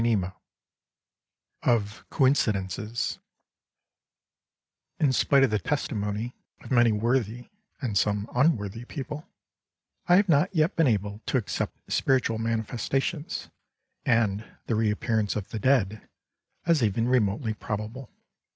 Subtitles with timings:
[0.01, 0.33] XXI
[1.61, 3.19] OF COINCIDENCES
[4.99, 7.49] In spite of the testimony of many worthy
[7.81, 9.27] and some unworthy people,
[10.07, 13.51] I have not yet been able to accept spiritual manifestations
[14.03, 16.09] and the reappearance of the dead
[16.65, 18.09] as even remotely probable.